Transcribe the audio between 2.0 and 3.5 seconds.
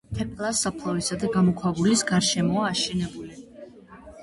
გარშემოა აშენებული.